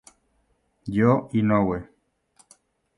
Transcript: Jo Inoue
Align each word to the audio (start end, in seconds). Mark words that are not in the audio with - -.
Jo 0.97 1.13
Inoue 1.31 1.77